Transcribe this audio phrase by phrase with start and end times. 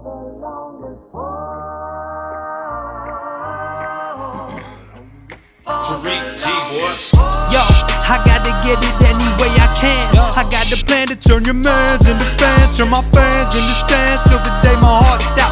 [0.00, 0.16] Tariq
[6.40, 6.88] G, boy.
[7.52, 7.60] Yo,
[8.08, 10.16] I gotta get it any way I can.
[10.16, 14.22] I got the plan to turn your mans into fans, turn my fans into stands
[14.24, 15.49] till the day my heart stops.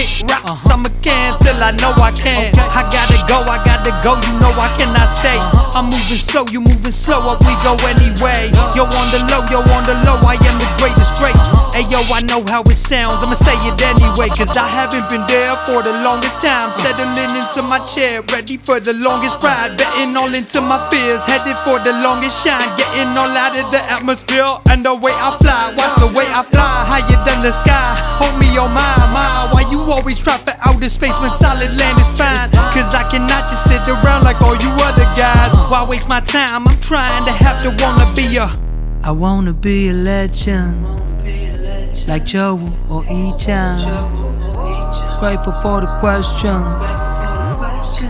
[0.00, 0.56] Kick uh-huh.
[0.56, 2.52] rocks, I'ma can till I know I can.
[2.72, 5.36] I gotta go, I gotta go, you know I cannot stay.
[5.36, 5.76] Uh-huh.
[5.76, 8.48] I'm moving slow, you moving slow, up we go anyway.
[8.72, 11.36] Yo on the low, yo on the low, I am the greatest great.
[11.36, 11.76] Uh-huh.
[11.76, 15.24] Hey yo, I know how it sounds, I'ma say it anyway, cause I haven't been
[15.28, 16.72] there for the longest time.
[16.72, 21.58] Settling into my chair, ready for the longest ride, betting all into my fears, headed
[21.66, 25.74] for the longest shine, getting all out of the atmosphere and the way I fly.
[25.76, 28.00] Watch the way I fly, higher than the sky.
[28.20, 29.00] Hold me on my
[29.49, 29.49] you
[30.00, 32.48] always try for outer space when solid land is fine?
[32.72, 35.52] Cause I cannot just sit around like all you other guys.
[35.70, 36.66] Why waste my time?
[36.66, 38.48] I'm trying to have to wanna be a.
[39.02, 40.84] I wanna be a legend,
[42.08, 42.58] like Joe
[42.90, 43.78] or E-Chan.
[45.20, 46.56] Grateful for the question.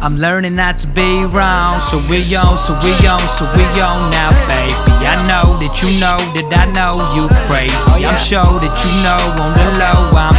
[0.02, 1.80] I'm learning not to be wrong.
[1.80, 4.90] So we on, so we on, so we on now, baby.
[5.10, 8.06] I know that you know that I know you crazy.
[8.06, 10.29] I'm sure that you know on the low I'm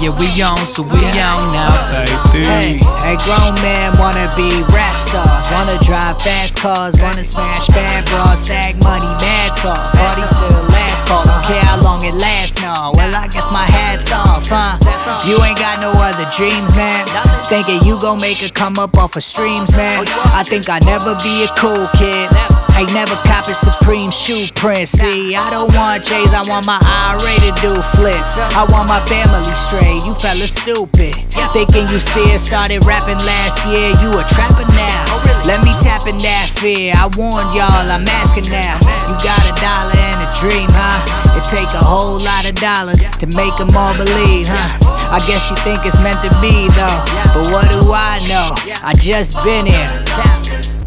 [0.00, 2.80] yeah, we on, so we on now, Hey, baby.
[3.02, 8.44] a grown man wanna be rap stars, wanna drive fast cars, wanna smash bad bras,
[8.44, 11.24] stack money, mad talk, party till last call.
[11.24, 12.92] Don't care how long it lasts, no.
[12.94, 14.78] Well, I guess my hat's off, huh?
[15.26, 17.06] You ain't got no other dreams, man.
[17.46, 20.04] Thinking you gon' make it come up off of streams, man.
[20.32, 22.30] I think I never be a cool kid.
[22.78, 24.86] Ain't never copy Supreme shoe print.
[24.86, 28.38] See, I don't want J's, I want my IRA to do flips.
[28.54, 30.06] I want my family straight.
[30.06, 31.18] You fellas stupid.
[31.50, 33.90] Thinking you see it started rapping last year.
[33.98, 35.18] You a trapper now.
[35.42, 36.94] Let me tap in that fear.
[36.94, 38.78] I warned y'all, I'm asking now.
[39.10, 41.34] You got a dollar and a dream, huh?
[41.34, 44.70] It take a whole lot of dollars to make them all believe, huh?
[45.10, 47.00] I guess you think it's meant to be though.
[47.34, 48.54] But what do I know?
[48.86, 50.77] I just been here.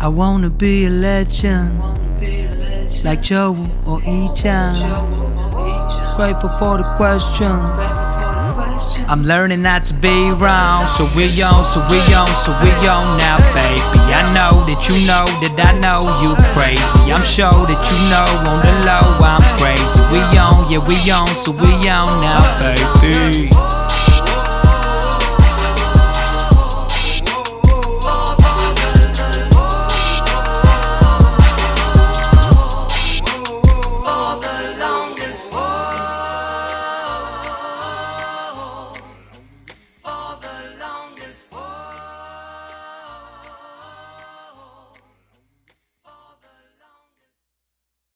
[0.00, 1.80] I wanna be a legend,
[3.04, 4.76] like Joe or E-Chan.
[6.16, 7.50] Grateful for the question.
[9.10, 10.86] I'm learning not to be wrong.
[10.86, 13.98] So we on, so we on, so we on now, baby.
[14.14, 17.10] I know that you know that I know you crazy.
[17.10, 20.00] I'm sure that you know on the low I'm crazy.
[20.14, 23.77] We on, yeah, we on, so we on now, baby.